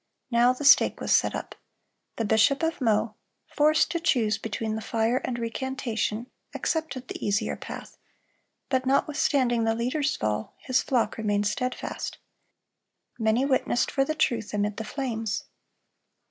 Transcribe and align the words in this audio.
Now 0.31 0.51
the 0.51 0.65
stake 0.65 0.99
was 0.99 1.13
set 1.15 1.35
up. 1.35 1.53
The 2.15 2.25
bishop 2.25 2.63
of 2.63 2.81
Meaux, 2.81 3.13
forced 3.45 3.91
to 3.91 3.99
choose 3.99 4.39
between 4.39 4.73
the 4.73 4.81
fire 4.81 5.17
and 5.17 5.37
recantation, 5.37 6.25
accepted 6.55 7.07
the 7.07 7.23
easier 7.23 7.55
path; 7.55 7.99
but 8.67 8.87
notwithstanding 8.87 9.63
the 9.63 9.75
leader's 9.75 10.15
fall, 10.15 10.55
his 10.57 10.81
flock 10.81 11.19
remained 11.19 11.45
steadfast. 11.45 12.17
Many 13.19 13.45
witnessed 13.45 13.91
for 13.91 14.03
the 14.03 14.15
truth 14.15 14.55
amid 14.55 14.77
the 14.77 14.85
flames. 14.85 15.43